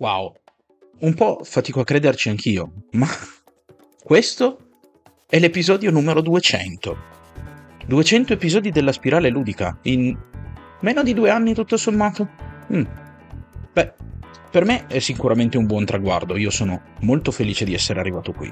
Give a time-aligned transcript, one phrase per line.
[0.00, 0.32] Wow,
[1.00, 3.06] un po' fatico a crederci anch'io, ma
[4.02, 4.58] questo
[5.28, 6.96] è l'episodio numero 200.
[7.86, 10.16] 200 episodi della spirale ludica in
[10.80, 12.28] meno di due anni tutto sommato.
[12.72, 12.84] Mm.
[13.74, 13.92] Beh,
[14.50, 18.50] per me è sicuramente un buon traguardo, io sono molto felice di essere arrivato qui.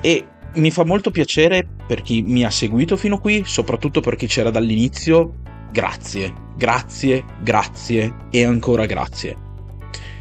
[0.00, 4.26] E mi fa molto piacere per chi mi ha seguito fino qui, soprattutto per chi
[4.26, 5.34] c'era dall'inizio.
[5.70, 9.43] Grazie, grazie, grazie e ancora grazie.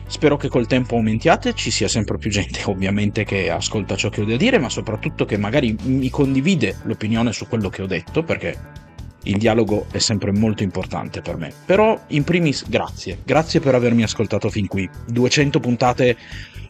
[0.08, 4.22] Spero che col tempo aumentiate, ci sia sempre più gente ovviamente che ascolta ciò che
[4.22, 8.24] ho da dire, ma soprattutto che magari mi condivide l'opinione su quello che ho detto,
[8.24, 8.82] perché
[9.24, 11.52] il dialogo è sempre molto importante per me.
[11.66, 13.20] Però, in primis, grazie.
[13.24, 14.90] Grazie per avermi ascoltato fin qui.
[15.08, 16.18] 200 puntate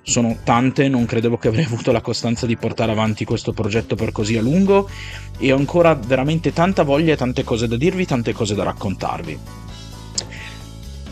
[0.03, 4.11] sono tante, non credevo che avrei avuto la costanza di portare avanti questo progetto per
[4.11, 4.89] così a lungo
[5.37, 9.62] e ho ancora veramente tanta voglia e tante cose da dirvi, tante cose da raccontarvi.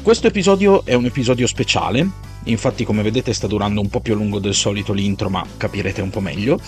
[0.02, 2.10] Questo episodio è un episodio speciale,
[2.46, 6.02] infatti come vedete sta durando un po' più a lungo del solito l'intro, ma capirete
[6.02, 6.60] un po' meglio.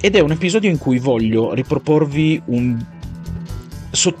[0.00, 2.82] Ed è un episodio in cui voglio riproporvi un,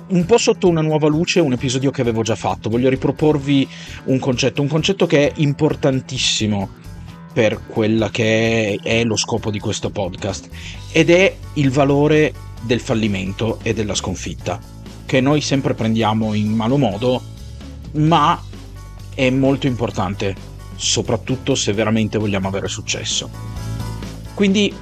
[0.08, 2.68] un po' sotto una nuova luce un episodio che avevo già fatto.
[2.68, 3.66] Voglio riproporvi
[4.04, 6.68] un concetto, un concetto che è importantissimo
[7.32, 10.50] per quella che è, è lo scopo di questo podcast
[10.92, 14.60] ed è il valore del fallimento e della sconfitta,
[15.06, 17.34] che noi sempre prendiamo in malo modo
[17.96, 18.40] ma
[19.14, 20.34] è molto importante,
[20.76, 23.30] soprattutto se veramente vogliamo avere successo.
[24.34, 24.72] Quindi,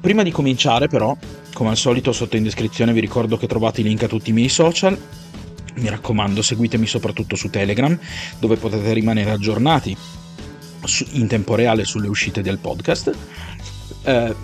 [0.00, 1.16] prima di cominciare però,
[1.52, 4.32] come al solito sotto in descrizione vi ricordo che trovate i link a tutti i
[4.32, 4.98] miei social.
[5.74, 7.98] Mi raccomando, seguitemi soprattutto su Telegram,
[8.38, 9.96] dove potete rimanere aggiornati
[11.12, 13.16] in tempo reale sulle uscite del podcast.
[14.02, 14.34] Eh,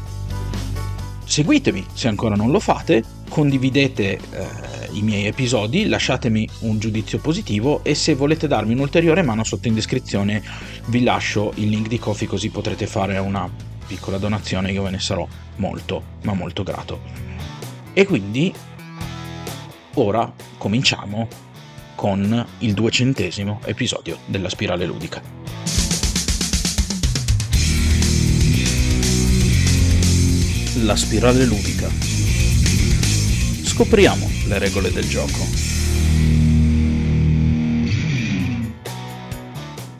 [1.24, 7.82] seguitemi se ancora non lo fate, condividete eh, i miei episodi, lasciatemi un giudizio positivo
[7.82, 10.42] e se volete darmi un'ulteriore mano sotto in descrizione
[10.86, 13.48] vi lascio il link di Kofi così potrete fare una
[13.86, 15.26] piccola donazione, io ve ne sarò
[15.56, 17.00] molto ma molto grato.
[17.92, 18.52] E quindi
[19.94, 21.28] ora cominciamo
[21.94, 25.22] con il duecentesimo episodio della spirale ludica.
[30.84, 32.25] La spirale ludica.
[33.76, 35.44] Scopriamo le regole del gioco.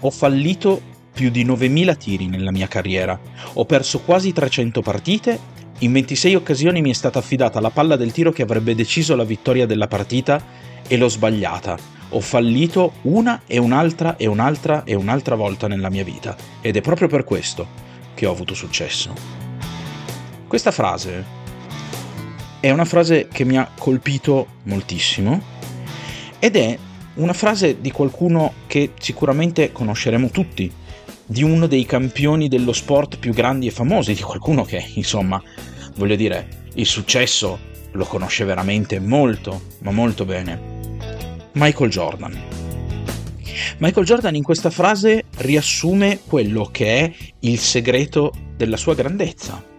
[0.01, 0.81] Ho fallito
[1.13, 3.21] più di 9.000 tiri nella mia carriera,
[3.53, 5.39] ho perso quasi 300 partite,
[5.81, 9.25] in 26 occasioni mi è stata affidata la palla del tiro che avrebbe deciso la
[9.25, 10.43] vittoria della partita
[10.89, 11.77] e l'ho sbagliata.
[12.09, 16.81] Ho fallito una e un'altra e un'altra e un'altra volta nella mia vita ed è
[16.81, 17.67] proprio per questo
[18.15, 19.13] che ho avuto successo.
[20.49, 21.45] Questa frase
[22.67, 25.41] è una frase che mi ha colpito moltissimo
[26.41, 26.77] ed è
[27.15, 30.71] una frase di qualcuno che sicuramente conosceremo tutti,
[31.25, 35.41] di uno dei campioni dello sport più grandi e famosi, di qualcuno che, insomma,
[35.95, 37.57] voglio dire, il successo
[37.93, 40.61] lo conosce veramente molto, ma molto bene.
[41.53, 42.37] Michael Jordan.
[43.79, 49.75] Michael Jordan in questa frase riassume quello che è il segreto della sua grandezza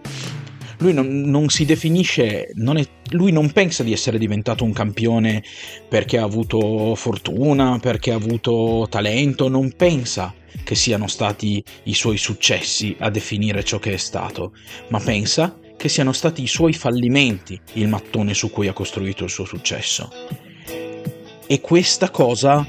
[0.78, 5.42] lui non, non si definisce, non è, lui non pensa di essere diventato un campione
[5.88, 10.34] perché ha avuto fortuna, perché ha avuto talento, non pensa
[10.64, 14.52] che siano stati i suoi successi a definire ciò che è stato,
[14.88, 19.30] ma pensa che siano stati i suoi fallimenti il mattone su cui ha costruito il
[19.30, 20.10] suo successo.
[21.46, 22.66] E questa cosa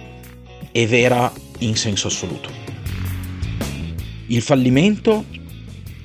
[0.71, 2.49] è vera in senso assoluto.
[4.27, 5.25] Il fallimento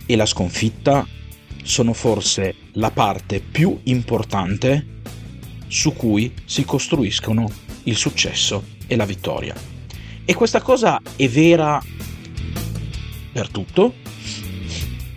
[0.06, 1.06] e la sconfitta
[1.64, 5.00] sono forse la parte più importante
[5.66, 7.50] su cui si costruiscono
[7.84, 9.54] il successo e la vittoria.
[10.24, 11.82] E questa cosa è vera
[13.32, 13.94] per tutto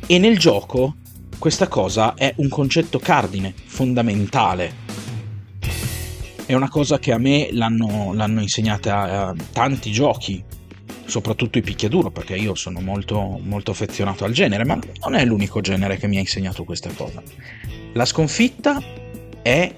[0.07, 0.96] e nel gioco
[1.38, 4.86] questa cosa è un concetto cardine, fondamentale.
[6.46, 10.44] È una cosa che a me l'hanno, l'hanno insegnata eh, tanti giochi,
[11.07, 15.62] soprattutto i picchiaduro, perché io sono molto, molto affezionato al genere, ma non è l'unico
[15.62, 17.24] genere che mi ha insegnato questa cosa.
[17.94, 18.81] La sconfitta
[19.42, 19.74] è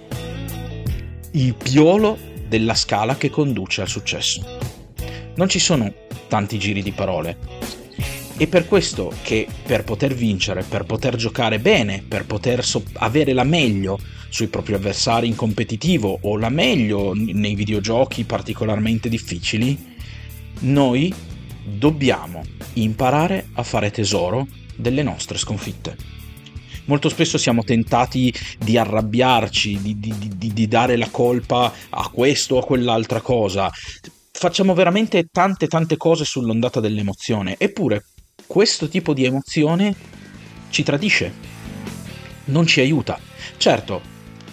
[1.31, 2.17] il piolo
[2.47, 4.43] della scala che conduce al successo.
[5.35, 5.93] Non ci sono
[6.27, 7.37] tanti giri di parole.
[8.35, 13.33] È per questo che per poter vincere, per poter giocare bene, per poter so- avere
[13.33, 13.99] la meglio
[14.29, 19.88] sui propri avversari in competitivo o la meglio nei videogiochi particolarmente difficili,
[20.59, 21.13] noi
[21.63, 25.95] dobbiamo imparare a fare tesoro delle nostre sconfitte.
[26.85, 32.55] Molto spesso siamo tentati di arrabbiarci, di, di, di, di dare la colpa a questo
[32.55, 33.71] o a quell'altra cosa.
[34.31, 38.05] facciamo veramente tante tante cose sull'ondata dell'emozione, eppure
[38.47, 39.93] questo tipo di emozione
[40.69, 41.31] ci tradisce,
[42.45, 43.19] non ci aiuta.
[43.57, 44.01] Certo,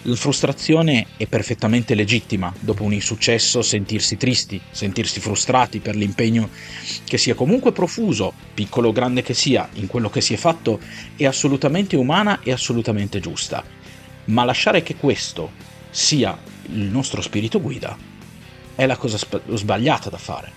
[0.08, 6.48] la frustrazione è perfettamente legittima, dopo un insuccesso sentirsi tristi, sentirsi frustrati per l'impegno
[7.04, 10.78] che sia comunque profuso, piccolo o grande che sia, in quello che si è fatto,
[11.16, 13.64] è assolutamente umana e assolutamente giusta.
[14.26, 15.50] Ma lasciare che questo
[15.90, 17.96] sia il nostro spirito guida
[18.76, 19.18] è la cosa
[19.54, 20.52] sbagliata da fare.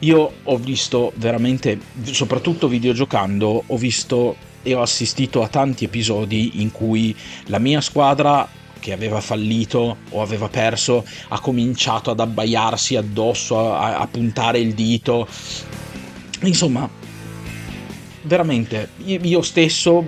[0.00, 6.72] Io ho visto veramente, soprattutto videogiocando, ho visto e ho assistito a tanti episodi in
[6.72, 7.14] cui
[7.46, 8.48] la mia squadra
[8.80, 14.74] che aveva fallito o aveva perso ha cominciato ad abbaiarsi addosso, a, a puntare il
[14.74, 15.26] dito.
[16.42, 16.88] Insomma,
[18.22, 20.04] veramente, io stesso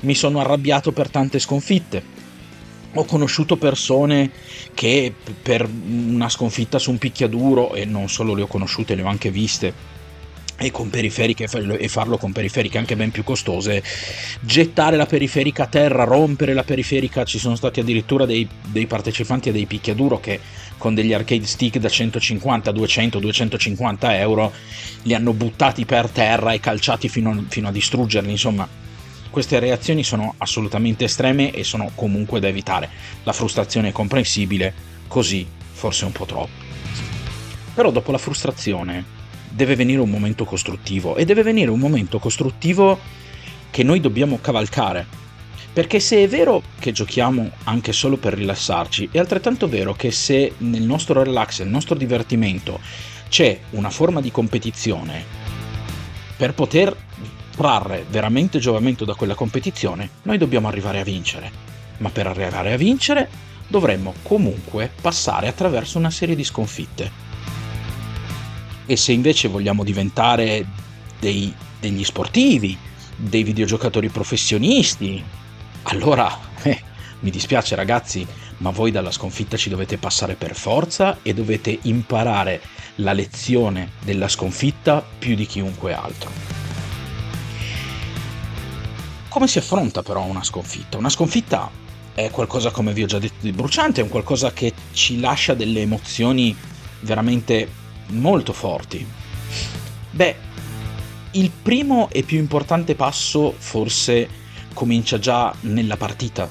[0.00, 2.12] mi sono arrabbiato per tante sconfitte.
[2.94, 4.30] Ho conosciuto persone
[4.72, 9.08] che per una sconfitta su un picchiaduro, e non solo le ho conosciute, le ho
[9.08, 9.93] anche viste,
[10.56, 13.82] e con periferiche e farlo con periferiche anche ben più costose,
[14.40, 19.48] gettare la periferica a terra, rompere la periferica, ci sono stati addirittura dei, dei partecipanti
[19.48, 20.40] a dei picchiaduro che
[20.78, 24.52] con degli arcade stick da 150, 200, 250 euro
[25.02, 28.82] li hanno buttati per terra e calciati fino a, fino a distruggerli, insomma
[29.30, 32.88] queste reazioni sono assolutamente estreme e sono comunque da evitare.
[33.24, 34.72] La frustrazione è comprensibile,
[35.08, 36.62] così forse un po' troppo.
[37.74, 39.23] Però dopo la frustrazione
[39.54, 42.98] deve venire un momento costruttivo e deve venire un momento costruttivo
[43.70, 45.06] che noi dobbiamo cavalcare.
[45.72, 50.54] Perché se è vero che giochiamo anche solo per rilassarci, è altrettanto vero che se
[50.58, 52.80] nel nostro relax, nel nostro divertimento,
[53.28, 55.24] c'è una forma di competizione,
[56.36, 56.96] per poter
[57.56, 61.50] trarre veramente giovamento da quella competizione, noi dobbiamo arrivare a vincere.
[61.98, 63.28] Ma per arrivare a vincere
[63.68, 67.33] dovremmo comunque passare attraverso una serie di sconfitte.
[68.86, 70.66] E se invece vogliamo diventare
[71.18, 72.76] dei, degli sportivi,
[73.16, 75.22] dei videogiocatori professionisti,
[75.84, 76.82] allora eh,
[77.20, 78.26] mi dispiace ragazzi,
[78.58, 82.60] ma voi dalla sconfitta ci dovete passare per forza e dovete imparare
[82.96, 86.30] la lezione della sconfitta più di chiunque altro.
[89.28, 90.96] Come si affronta però una sconfitta?
[90.96, 91.68] Una sconfitta
[92.14, 95.54] è qualcosa, come vi ho già detto, di bruciante, è un qualcosa che ci lascia
[95.54, 96.56] delle emozioni
[97.00, 99.06] veramente molto forti.
[100.10, 100.36] Beh,
[101.32, 104.28] il primo e più importante passo forse
[104.72, 106.48] comincia già nella partita.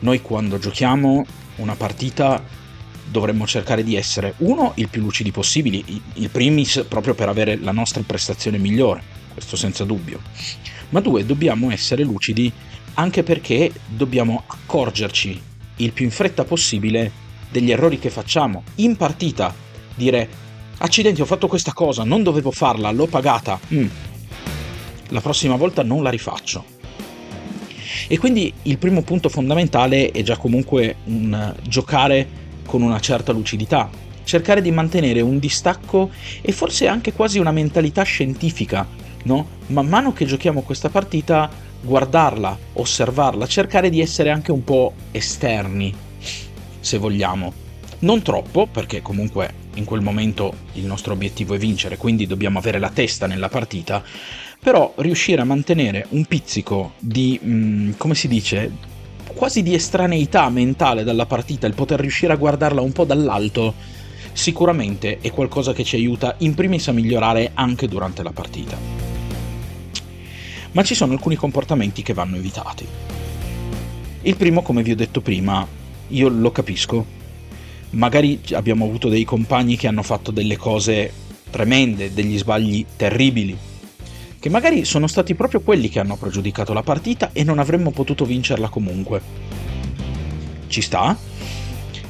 [0.00, 1.24] Noi quando giochiamo
[1.56, 2.42] una partita
[3.10, 7.72] dovremmo cercare di essere uno il più lucidi possibili, il primis proprio per avere la
[7.72, 9.02] nostra prestazione migliore,
[9.32, 10.20] questo senza dubbio.
[10.90, 12.52] Ma due, dobbiamo essere lucidi
[12.94, 15.40] anche perché dobbiamo accorgerci
[15.76, 17.10] il più in fretta possibile
[17.50, 19.54] degli errori che facciamo in partita
[19.98, 20.46] dire
[20.78, 23.86] accidenti ho fatto questa cosa, non dovevo farla, l'ho pagata, mm.
[25.08, 26.76] la prossima volta non la rifaccio.
[28.06, 32.26] E quindi il primo punto fondamentale è già comunque un giocare
[32.64, 33.90] con una certa lucidità,
[34.24, 36.10] cercare di mantenere un distacco
[36.40, 38.86] e forse anche quasi una mentalità scientifica,
[39.24, 39.46] no?
[39.66, 41.50] Man mano che giochiamo questa partita,
[41.82, 45.92] guardarla, osservarla, cercare di essere anche un po' esterni,
[46.80, 47.52] se vogliamo.
[48.00, 52.78] Non troppo, perché comunque in quel momento il nostro obiettivo è vincere, quindi dobbiamo avere
[52.78, 54.02] la testa nella partita,
[54.60, 58.70] però riuscire a mantenere un pizzico di, mh, mm, come si dice,
[59.34, 63.74] quasi di estraneità mentale dalla partita, il poter riuscire a guardarla un po' dall'alto,
[64.32, 68.76] sicuramente è qualcosa che ci aiuta in primis a migliorare anche durante la partita.
[70.72, 72.86] Ma ci sono alcuni comportamenti che vanno evitati.
[74.22, 75.66] Il primo, come vi ho detto prima,
[76.08, 77.16] io lo capisco,
[77.90, 81.12] magari abbiamo avuto dei compagni che hanno fatto delle cose
[81.50, 83.56] tremende, degli sbagli terribili,
[84.38, 88.24] che magari sono stati proprio quelli che hanno pregiudicato la partita e non avremmo potuto
[88.24, 89.20] vincerla comunque.
[90.68, 91.16] Ci sta?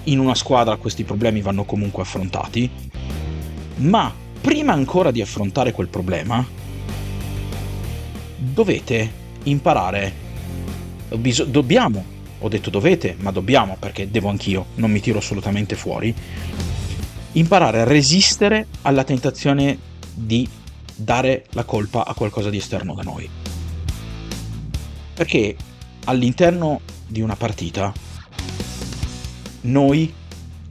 [0.04, 2.68] In una squadra questi problemi vanno comunque affrontati,
[3.76, 6.44] ma prima ancora di affrontare quel problema,
[8.36, 9.12] dovete
[9.44, 10.12] imparare,
[11.46, 16.14] dobbiamo ho detto dovete, ma dobbiamo, perché devo anch'io, non mi tiro assolutamente fuori,
[17.32, 19.78] imparare a resistere alla tentazione
[20.14, 20.48] di
[20.94, 23.28] dare la colpa a qualcosa di esterno da noi.
[25.14, 25.56] Perché
[26.04, 27.92] all'interno di una partita
[29.62, 30.12] noi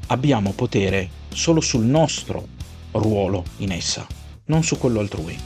[0.07, 2.47] abbiamo potere solo sul nostro
[2.91, 4.07] ruolo in essa,
[4.45, 5.37] non su quello altrui.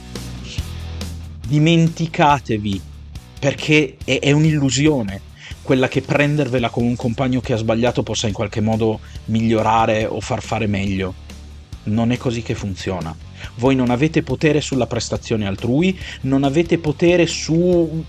[1.46, 2.80] Dimenticatevi,
[3.38, 5.20] perché è, un'illusione
[5.62, 10.20] quella che prendervela con un compagno che ha sbagliato possa in qualche modo migliorare o
[10.20, 11.14] far fare meglio.
[11.84, 13.14] non è così che funziona.
[13.56, 18.04] Voi non avete potere sulla prestazione altrui, non avete potere su...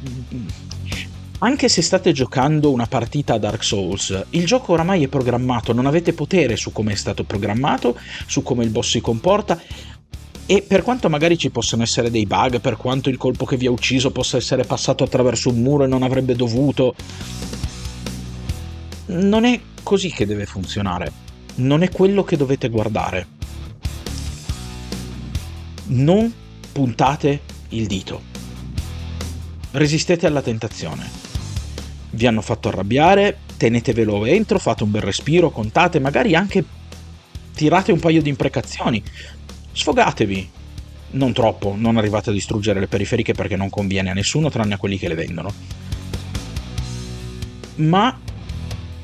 [1.40, 5.88] Anche se state giocando una partita a Dark Souls, il gioco oramai è programmato, non
[5.88, 9.60] avete potere su come è stato programmato, su come il boss si comporta.
[10.46, 13.66] E per quanto magari ci possano essere dei bug, per quanto il colpo che vi
[13.66, 16.96] ha ucciso possa essere passato attraverso un muro e non avrebbe dovuto,
[19.08, 21.12] non è così che deve funzionare.
[21.56, 23.28] Non è quello che dovete guardare.
[25.86, 26.32] Non
[26.72, 28.22] puntate il dito.
[29.72, 31.10] Resistete alla tentazione.
[32.12, 36.64] Vi hanno fatto arrabbiare, tenetevelo entro, fate un bel respiro, contate, magari anche
[37.54, 39.02] tirate un paio di imprecazioni.
[39.74, 40.50] Sfogatevi.
[41.12, 44.78] Non troppo, non arrivate a distruggere le periferiche perché non conviene a nessuno tranne a
[44.78, 45.54] quelli che le vendono.
[47.76, 48.20] Ma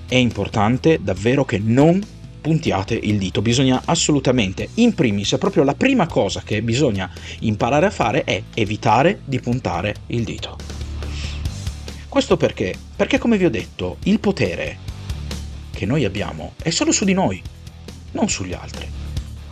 [0.07, 2.01] è importante davvero che non
[2.41, 7.91] puntiate il dito, bisogna assolutamente, in primis, proprio la prima cosa che bisogna imparare a
[7.91, 10.57] fare è evitare di puntare il dito.
[12.07, 12.73] Questo perché?
[12.95, 14.77] Perché come vi ho detto, il potere
[15.71, 17.41] che noi abbiamo è solo su di noi,
[18.11, 18.98] non sugli altri.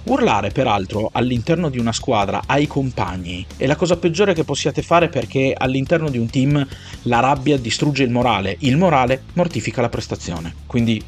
[0.07, 5.09] Urlare, peraltro, all'interno di una squadra ai compagni è la cosa peggiore che possiate fare
[5.09, 6.65] perché all'interno di un team
[7.03, 10.55] la rabbia distrugge il morale, il morale mortifica la prestazione.
[10.65, 11.03] Quindi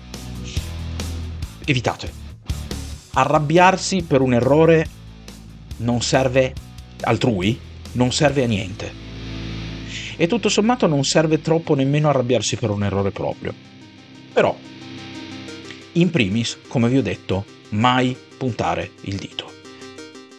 [1.64, 2.12] evitate.
[3.14, 4.88] Arrabbiarsi per un errore
[5.78, 6.54] non serve
[7.02, 7.58] altrui,
[7.94, 8.92] non serve a niente.
[10.18, 13.54] E tutto sommato non serve troppo nemmeno arrabbiarsi per un errore proprio.
[14.34, 14.54] Però,
[15.94, 19.52] in primis, come vi ho detto, mai puntare il dito.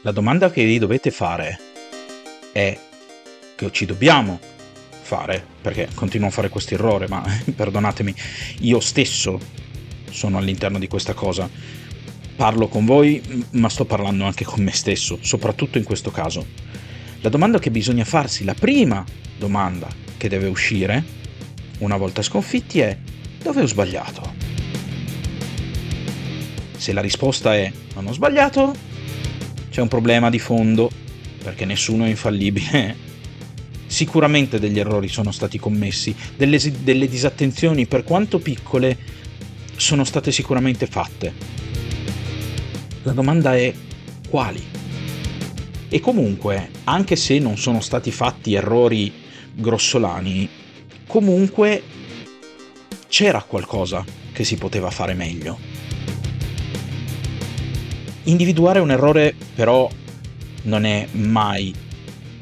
[0.02, 1.58] La domanda che vi dovete fare
[2.52, 2.78] è
[3.54, 4.40] che ci dobbiamo
[5.02, 7.22] fare, perché continuo a fare questo errore, ma
[7.54, 8.14] perdonatemi,
[8.60, 9.38] io stesso
[10.10, 11.48] sono all'interno di questa cosa.
[12.36, 13.20] Parlo con voi,
[13.52, 16.46] ma sto parlando anche con me stesso, soprattutto in questo caso.
[17.20, 19.04] La domanda che bisogna farsi, la prima
[19.36, 21.04] domanda che deve uscire,
[21.78, 22.96] una volta sconfitti, è
[23.42, 24.49] dove ho sbagliato?
[26.80, 28.74] Se la risposta è non ho sbagliato,
[29.68, 30.90] c'è un problema di fondo,
[31.44, 32.96] perché nessuno è infallibile.
[33.84, 38.96] Sicuramente degli errori sono stati commessi, delle, delle disattenzioni, per quanto piccole,
[39.76, 41.34] sono state sicuramente fatte.
[43.02, 43.74] La domanda è
[44.30, 44.64] quali?
[45.86, 49.12] E comunque, anche se non sono stati fatti errori
[49.52, 50.48] grossolani,
[51.06, 51.82] comunque
[53.06, 55.79] c'era qualcosa che si poteva fare meglio.
[58.30, 59.90] Individuare un errore però
[60.62, 61.74] non è mai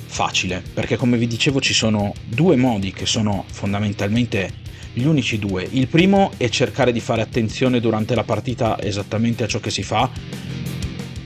[0.04, 4.52] facile, perché come vi dicevo ci sono due modi che sono fondamentalmente
[4.92, 5.66] gli unici due.
[5.71, 9.83] Il primo è cercare di fare attenzione durante la partita esattamente a ciò che si
[9.83, 10.11] fa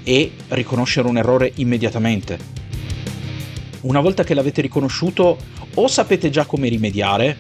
[0.05, 2.39] e riconoscere un errore immediatamente.
[3.81, 5.39] Una volta che l'avete riconosciuto
[5.75, 7.37] o sapete già come rimediare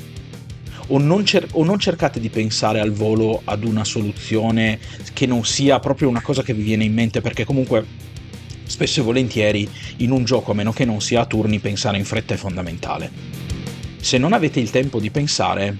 [0.92, 4.78] o non, cer- o non cercate di pensare al volo ad una soluzione
[5.12, 7.84] che non sia proprio una cosa che vi viene in mente, perché comunque
[8.64, 9.68] spesso e volentieri
[9.98, 13.10] in un gioco, a meno che non sia a turni, pensare in fretta è fondamentale.
[14.00, 15.76] Se non avete il tempo di pensare,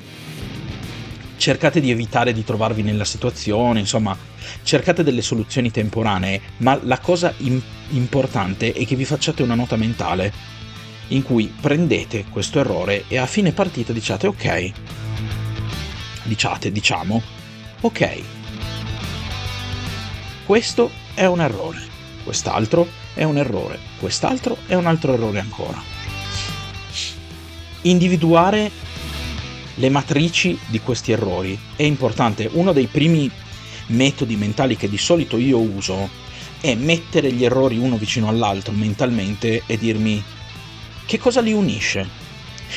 [1.37, 4.17] cercate di evitare di trovarvi nella situazione, insomma,
[4.63, 9.77] cercate delle soluzioni temporanee, ma la cosa im- importante è che vi facciate una nota
[9.77, 10.33] mentale
[11.09, 14.73] in cui prendete questo errore e a fine partita diciate ok,
[16.25, 17.23] diciate, diciamo,
[17.81, 18.23] ok,
[20.47, 21.81] questo è un errore,
[22.25, 25.83] quest'altro è un errore, quest'altro è un altro errore ancora.
[27.83, 28.71] Individuare
[29.77, 32.49] le matrici di questi errori è importante.
[32.53, 33.31] Uno dei primi
[33.87, 36.09] metodi mentali che di solito io uso
[36.61, 40.23] è mettere gli errori uno vicino all'altro mentalmente e dirmi
[41.07, 42.07] che cosa li unisce.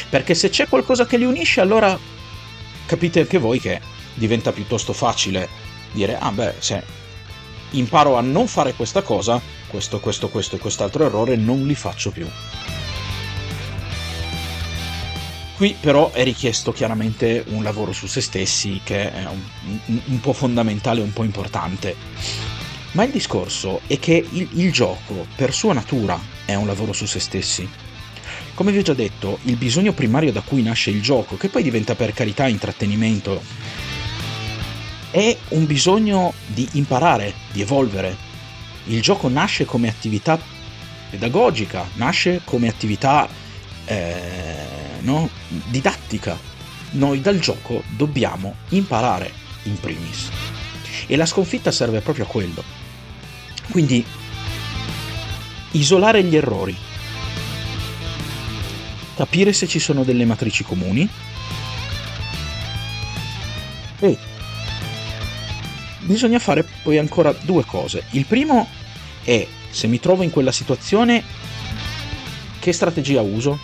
[0.10, 1.98] Perché se c'è qualcosa che li unisce, allora
[2.86, 3.82] capite anche voi che
[4.14, 5.48] diventa piuttosto facile
[5.92, 6.84] dire, ah beh, se
[7.72, 12.12] imparo a non fare questa cosa, questo, questo, questo e quest'altro errore non li faccio
[12.12, 12.28] più.
[15.56, 20.20] Qui però è richiesto chiaramente un lavoro su se stessi che è un, un, un
[20.20, 21.96] po' fondamentale, un po' importante.
[22.92, 27.06] Ma il discorso è che il, il gioco, per sua natura, è un lavoro su
[27.06, 27.70] se stessi.
[28.56, 31.62] Come vi ho già detto, il bisogno primario da cui nasce il gioco, che poi
[31.62, 33.42] diventa per carità intrattenimento,
[35.12, 38.16] è un bisogno di imparare, di evolvere.
[38.86, 40.40] Il gioco nasce come attività
[41.10, 43.28] pedagogica, nasce come attività
[43.84, 44.56] eh,
[45.02, 45.30] no?
[45.68, 46.40] didattica.
[46.92, 49.34] Noi dal gioco dobbiamo imparare
[49.64, 50.30] in primis.
[51.08, 52.64] E la sconfitta serve proprio a quello.
[53.70, 54.06] Quindi
[55.72, 56.76] isolare gli errori,
[59.16, 61.10] capire se ci sono delle matrici comuni
[64.00, 64.18] e
[66.02, 68.04] bisogna fare poi ancora due cose.
[68.12, 68.68] Il primo
[69.24, 71.24] è se mi trovo in quella situazione
[72.60, 73.60] che strategia uso?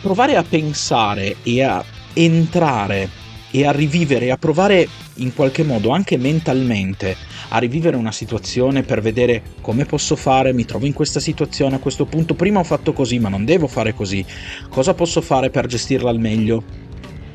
[0.00, 1.84] Provare a pensare e a
[2.14, 3.08] entrare
[3.50, 7.16] e a rivivere a provare in qualche modo anche mentalmente
[7.52, 11.78] a rivivere una situazione per vedere come posso fare, mi trovo in questa situazione a
[11.78, 14.24] questo punto, prima ho fatto così ma non devo fare così,
[14.68, 16.62] cosa posso fare per gestirla al meglio?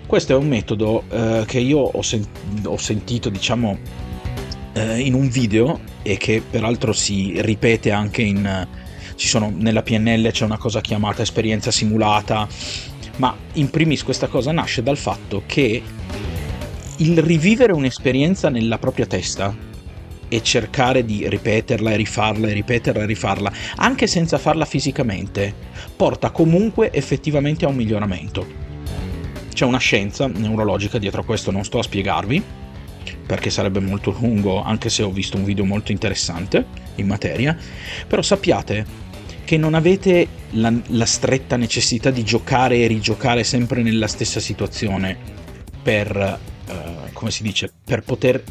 [0.05, 2.27] Questo è un metodo eh, che io ho, sen-
[2.63, 3.77] ho sentito diciamo
[4.73, 8.67] eh, in un video e che peraltro si ripete anche in...
[9.15, 12.47] Sono, nella PNL c'è una cosa chiamata esperienza simulata,
[13.17, 15.81] ma in primis questa cosa nasce dal fatto che
[16.97, 19.73] il rivivere un'esperienza nella propria testa
[20.27, 25.53] e cercare di ripeterla e rifarla e ripeterla e rifarla, anche senza farla fisicamente,
[25.95, 28.63] porta comunque effettivamente a un miglioramento.
[29.53, 32.43] C'è una scienza neurologica dietro a questo, non sto a spiegarvi,
[33.25, 36.65] perché sarebbe molto lungo, anche se ho visto un video molto interessante
[36.95, 37.57] in materia,
[38.07, 39.03] però sappiate
[39.45, 45.15] che non avete la, la stretta necessità di giocare e rigiocare sempre nella stessa situazione
[45.81, 48.43] per, uh, come si dice, per poter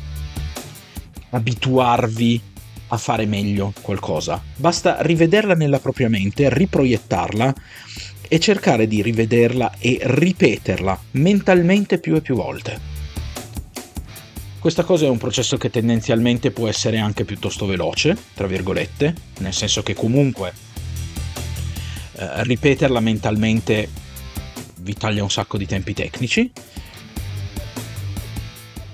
[1.35, 2.41] abituarvi
[2.89, 4.41] a fare meglio qualcosa.
[4.57, 7.55] Basta rivederla nella propria mente, riproiettarla
[8.29, 12.93] e cercare di rivederla e ripeterla mentalmente più e più volte.
[14.59, 19.53] Questa cosa è un processo che tendenzialmente può essere anche piuttosto veloce, tra virgolette, nel
[19.53, 20.53] senso che comunque
[22.17, 23.89] eh, ripeterla mentalmente
[24.77, 26.51] vi taglia un sacco di tempi tecnici.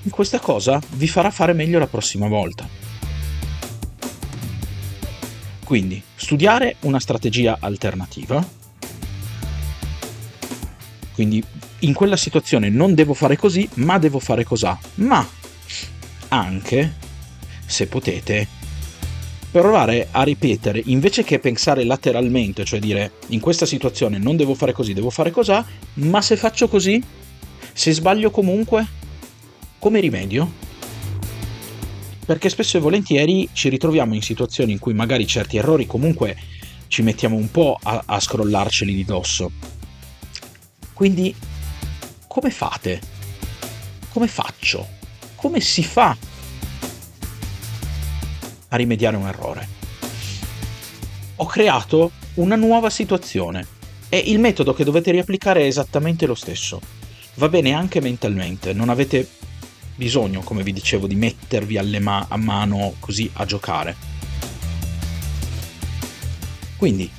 [0.09, 2.67] Questa cosa vi farà fare meglio la prossima volta.
[5.65, 8.45] Quindi, studiare una strategia alternativa.
[11.13, 11.45] Quindi,
[11.81, 14.79] in quella situazione non devo fare così, ma devo fare cos'ha.
[14.97, 15.27] Ma
[16.29, 16.95] anche,
[17.67, 18.49] se potete,
[19.51, 24.73] provare a ripetere, invece che pensare lateralmente, cioè dire in questa situazione non devo fare
[24.73, 27.03] così, devo fare cos'ha, ma se faccio così,
[27.73, 28.99] se sbaglio comunque,
[29.81, 30.53] come rimedio?
[32.27, 36.37] Perché spesso e volentieri ci ritroviamo in situazioni in cui magari certi errori comunque
[36.87, 39.51] ci mettiamo un po' a, a scrollarceli di dosso.
[40.93, 41.35] Quindi,
[42.29, 43.01] come fate?
[44.11, 44.87] Come faccio?
[45.35, 46.15] Come si fa
[48.69, 49.69] a rimediare un errore.
[51.37, 53.67] Ho creato una nuova situazione
[54.11, 56.81] e il metodo che dovete riapplicare è esattamente lo stesso.
[57.37, 59.27] Va bene anche mentalmente, non avete
[60.01, 63.95] bisogno, come vi dicevo, di mettervi alle ma- a mano così a giocare.
[66.79, 67.11] Quindi,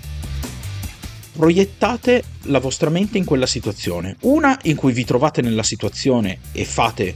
[1.34, 4.16] proiettate la vostra mente in quella situazione.
[4.22, 7.16] Una in cui vi trovate nella situazione e fate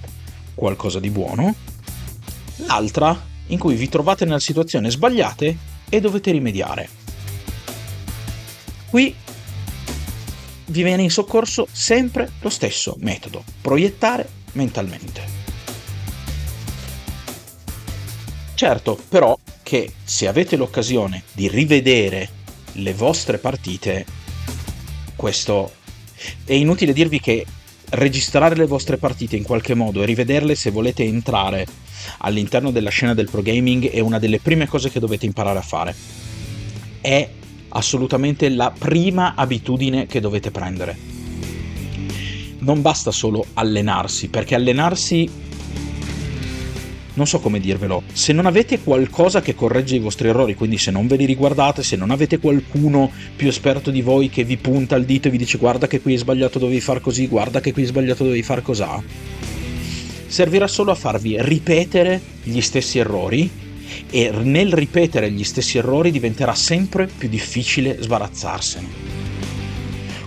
[0.54, 1.56] qualcosa di buono,
[2.68, 5.58] l'altra in cui vi trovate nella situazione sbagliate
[5.90, 6.88] e dovete rimediare.
[8.88, 9.16] Qui
[10.68, 15.45] vi viene in soccorso sempre lo stesso metodo, proiettare mentalmente.
[18.56, 22.30] Certo, però, che se avete l'occasione di rivedere
[22.74, 24.06] le vostre partite,
[25.18, 25.74] questo
[26.46, 27.46] è inutile dirvi che
[27.90, 31.68] registrare le vostre partite in qualche modo e rivederle se volete entrare
[32.20, 35.62] all'interno della scena del pro gaming è una delle prime cose che dovete imparare a
[35.62, 35.96] fare.
[37.02, 37.30] È
[37.70, 40.98] assolutamente la prima abitudine che dovete prendere.
[42.60, 45.30] Non basta solo allenarsi, perché allenarsi
[47.16, 50.92] non so come dirvelo, se non avete qualcosa che corregge i vostri errori, quindi se
[50.92, 54.96] non ve li riguardate, se non avete qualcuno più esperto di voi che vi punta
[54.96, 57.74] il dito e vi dice guarda che qui hai sbagliato dovevi far così, guarda che
[57.74, 59.02] qui hai sbagliato dovevi far cos'ha,
[60.28, 63.50] servirà solo a farvi ripetere gli stessi errori
[64.10, 69.35] e nel ripetere gli stessi errori diventerà sempre più difficile sbarazzarsene.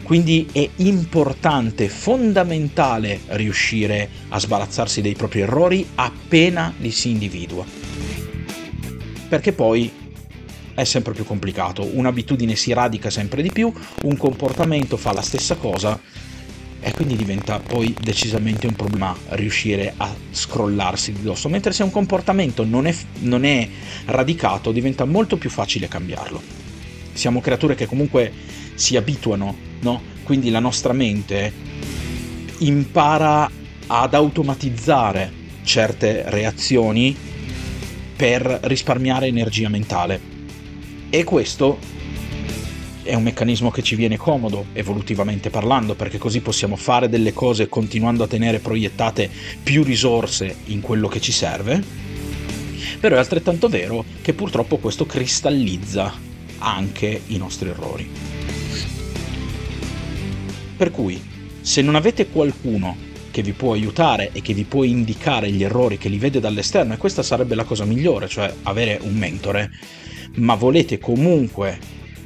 [0.08, 7.62] Quindi è importante, fondamentale riuscire a sbarazzarsi dei propri errori appena li si individua.
[9.28, 9.92] Perché poi
[10.72, 13.70] è sempre più complicato, un'abitudine si radica sempre di più,
[14.04, 16.00] un comportamento fa la stessa cosa
[16.80, 21.90] e quindi diventa poi decisamente un problema riuscire a scrollarsi di dosso, mentre se un
[21.90, 23.68] comportamento non è, non è
[24.06, 26.57] radicato diventa molto più facile cambiarlo.
[27.18, 28.32] Siamo creature che comunque
[28.74, 30.00] si abituano, no?
[30.22, 31.52] Quindi la nostra mente
[32.58, 33.50] impara
[33.88, 35.32] ad automatizzare
[35.64, 37.16] certe reazioni
[38.14, 40.20] per risparmiare energia mentale.
[41.10, 41.78] E questo
[43.02, 47.68] è un meccanismo che ci viene comodo, evolutivamente parlando, perché così possiamo fare delle cose
[47.68, 49.28] continuando a tenere proiettate
[49.60, 51.82] più risorse in quello che ci serve.
[53.00, 56.26] Però è altrettanto vero che purtroppo questo cristallizza
[56.58, 58.10] anche i nostri errori.
[60.76, 61.20] Per cui,
[61.60, 62.96] se non avete qualcuno
[63.30, 66.94] che vi può aiutare e che vi può indicare gli errori che li vede dall'esterno,
[66.94, 69.70] e questa sarebbe la cosa migliore, cioè avere un mentore,
[70.36, 71.78] ma volete comunque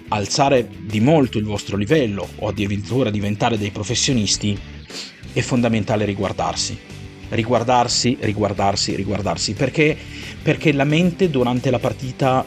[0.08, 4.58] alzare di molto il vostro livello o addirittura diventare dei professionisti,
[5.32, 6.78] è fondamentale riguardarsi.
[7.30, 9.96] Riguardarsi, riguardarsi, riguardarsi, perché,
[10.42, 12.44] perché la mente durante la partita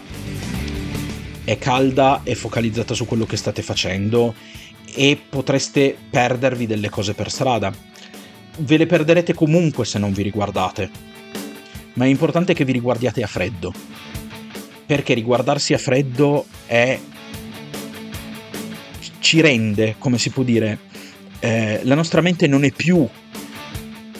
[1.45, 4.33] è calda, è focalizzata su quello che state facendo
[4.93, 7.73] e potreste perdervi delle cose per strada.
[8.57, 10.89] Ve le perderete comunque se non vi riguardate,
[11.93, 13.71] ma è importante che vi riguardiate a freddo,
[14.85, 16.99] perché riguardarsi a freddo è
[19.19, 20.79] ci rende, come si può dire,
[21.39, 23.07] eh, la nostra mente non è più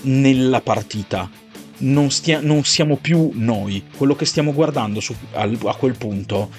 [0.02, 1.30] nella partita,
[1.78, 6.50] non, stia, non siamo più noi, quello che stiamo guardando su, a, a quel punto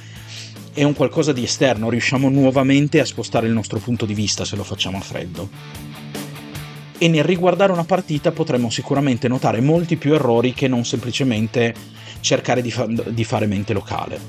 [0.76, 4.54] è un qualcosa di esterno, riusciamo nuovamente a spostare il nostro punto di vista se
[4.54, 5.48] lo facciamo a freddo.
[6.98, 11.74] E nel riguardare una partita potremo sicuramente notare molti più errori che non semplicemente
[12.20, 14.20] cercare di, fa- di fare mente locale.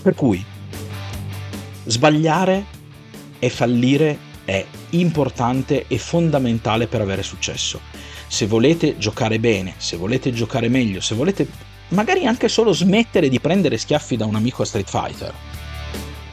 [0.00, 0.44] Per cui
[1.86, 2.64] Sbagliare
[3.38, 7.80] e fallire è importante e fondamentale per avere successo.
[8.26, 11.46] Se volete giocare bene, se volete giocare meglio, se volete
[11.94, 15.32] magari anche solo smettere di prendere schiaffi da un amico Street Fighter,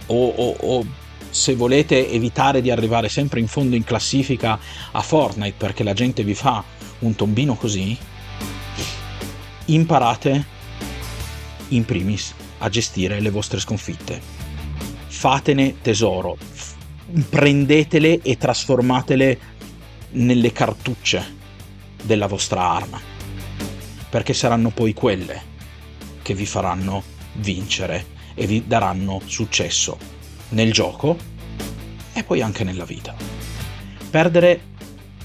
[0.07, 0.85] o, o, o
[1.29, 4.59] se volete evitare di arrivare sempre in fondo in classifica
[4.91, 6.61] a Fortnite perché la gente vi fa
[6.99, 7.97] un tombino così,
[9.65, 10.45] imparate
[11.69, 14.19] in primis a gestire le vostre sconfitte.
[15.07, 16.37] Fatene tesoro,
[17.29, 19.39] prendetele e trasformatele
[20.11, 21.39] nelle cartucce
[22.01, 22.99] della vostra arma,
[24.09, 25.49] perché saranno poi quelle
[26.21, 27.03] che vi faranno
[27.33, 29.97] vincere e vi daranno successo
[30.49, 31.17] nel gioco
[32.13, 33.15] e poi anche nella vita.
[34.09, 34.61] Perdere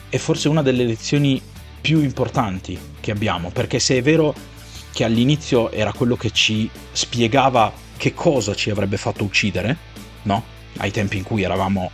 [0.09, 1.41] è forse una delle lezioni
[1.81, 4.35] più importanti che abbiamo, perché se è vero
[4.93, 9.77] che all'inizio era quello che ci spiegava che cosa ci avrebbe fatto uccidere,
[10.23, 10.43] no?
[10.79, 11.91] Ai tempi in cui eravamo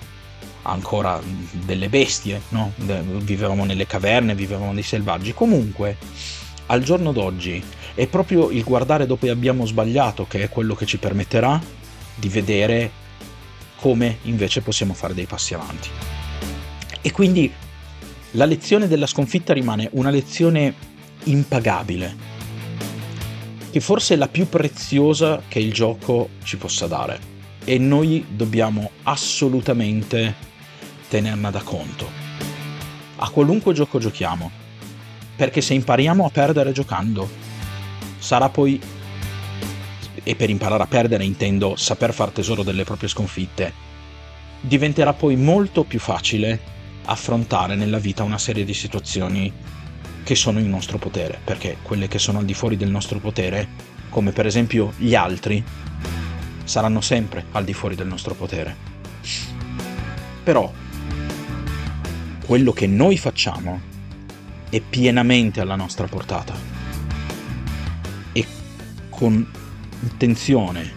[0.62, 1.20] ancora
[1.64, 2.72] delle bestie, no?
[2.76, 5.32] Vivevamo nelle caverne, vivevamo dei selvaggi.
[5.32, 5.96] Comunque,
[6.72, 7.62] al giorno d'oggi
[7.94, 11.60] è proprio il guardare che abbiamo sbagliato che è quello che ci permetterà
[12.14, 12.90] di vedere
[13.76, 15.90] come invece possiamo fare dei passi avanti.
[17.02, 17.52] E quindi
[18.32, 20.74] la lezione della sconfitta rimane una lezione
[21.24, 22.30] impagabile
[23.70, 27.20] che forse è la più preziosa che il gioco ci possa dare
[27.64, 30.34] e noi dobbiamo assolutamente
[31.08, 32.08] tenerla da conto.
[33.16, 34.50] A qualunque gioco giochiamo,
[35.42, 37.28] perché se impariamo a perdere giocando,
[38.16, 38.80] sarà poi,
[40.22, 43.72] e per imparare a perdere intendo saper far tesoro delle proprie sconfitte,
[44.60, 46.60] diventerà poi molto più facile
[47.06, 49.52] affrontare nella vita una serie di situazioni
[50.22, 53.66] che sono in nostro potere, perché quelle che sono al di fuori del nostro potere,
[54.10, 55.60] come per esempio gli altri,
[56.62, 58.76] saranno sempre al di fuori del nostro potere.
[60.44, 60.72] Però
[62.46, 63.90] quello che noi facciamo
[64.72, 66.54] è pienamente alla nostra portata
[68.32, 68.46] e
[69.10, 69.46] con
[70.00, 70.90] intenzione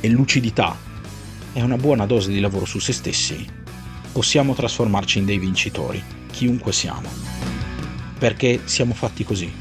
[0.00, 0.76] e lucidità
[1.52, 3.46] e una buona dose di lavoro su se stessi
[4.10, 7.32] possiamo trasformarci in dei vincitori, chiunque siamo
[8.18, 9.52] perché siamo fatti così.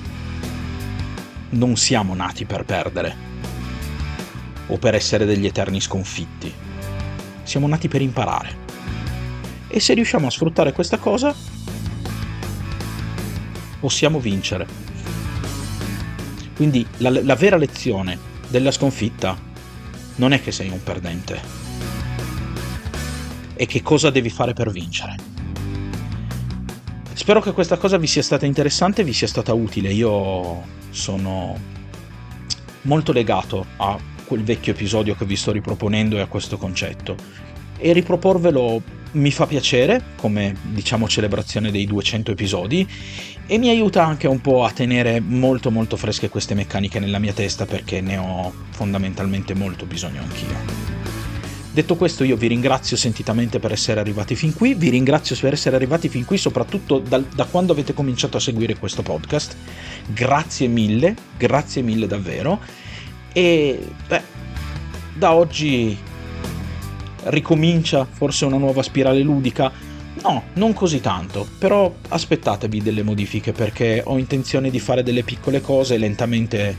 [1.49, 3.15] Non siamo nati per perdere
[4.67, 6.51] o per essere degli eterni sconfitti.
[7.41, 8.55] Siamo nati per imparare.
[9.67, 11.35] E se riusciamo a sfruttare questa cosa,
[13.81, 14.67] possiamo vincere.
[16.55, 18.17] Quindi la, la vera lezione
[18.47, 19.35] della sconfitta
[20.15, 21.41] non è che sei un perdente,
[23.55, 25.15] è che cosa devi fare per vincere.
[27.13, 29.91] Spero che questa cosa vi sia stata interessante vi sia stata utile.
[29.91, 31.57] Io sono
[32.83, 37.15] molto legato a quel vecchio episodio che vi sto riproponendo e a questo concetto.
[37.77, 38.81] E riproporvelo
[39.13, 42.87] mi fa piacere, come diciamo celebrazione dei 200 episodi,
[43.45, 47.33] e mi aiuta anche un po' a tenere molto molto fresche queste meccaniche nella mia
[47.33, 50.91] testa perché ne ho fondamentalmente molto bisogno anch'io.
[51.73, 55.77] Detto questo io vi ringrazio sentitamente per essere arrivati fin qui, vi ringrazio per essere
[55.77, 59.55] arrivati fin qui soprattutto da, da quando avete cominciato a seguire questo podcast,
[60.07, 62.59] grazie mille, grazie mille davvero.
[63.31, 64.21] E beh,
[65.13, 65.97] da oggi
[67.25, 69.71] ricomincia forse una nuova spirale ludica.
[70.23, 75.61] No, non così tanto, però aspettatevi delle modifiche perché ho intenzione di fare delle piccole
[75.61, 76.77] cose e lentamente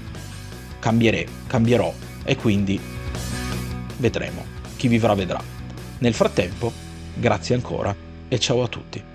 [0.78, 1.92] cambierò, cambierò
[2.24, 2.78] e quindi
[3.98, 4.44] vedremo.
[4.76, 5.40] Chi vivrà vedrà.
[5.98, 6.72] Nel frattempo,
[7.14, 7.94] grazie ancora
[8.28, 9.11] e ciao a tutti.